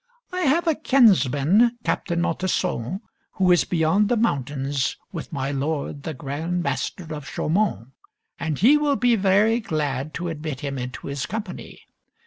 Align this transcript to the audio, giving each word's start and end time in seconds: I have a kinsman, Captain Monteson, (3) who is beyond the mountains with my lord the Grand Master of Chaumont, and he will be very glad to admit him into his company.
I 0.33 0.39
have 0.47 0.65
a 0.67 0.73
kinsman, 0.73 1.77
Captain 1.83 2.19
Monteson, 2.21 3.01
(3) 3.01 3.01
who 3.33 3.51
is 3.51 3.65
beyond 3.65 4.09
the 4.09 4.17
mountains 4.17 4.97
with 5.11 5.31
my 5.31 5.51
lord 5.51 6.01
the 6.01 6.15
Grand 6.15 6.63
Master 6.63 7.13
of 7.13 7.29
Chaumont, 7.29 7.89
and 8.39 8.57
he 8.57 8.77
will 8.79 8.95
be 8.95 9.15
very 9.15 9.59
glad 9.59 10.15
to 10.15 10.29
admit 10.29 10.61
him 10.61 10.79
into 10.79 11.05
his 11.05 11.27
company. 11.27 11.81